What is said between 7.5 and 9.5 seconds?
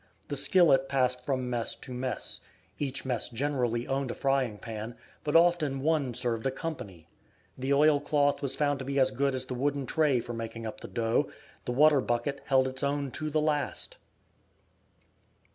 The oil cloth was found to be as good as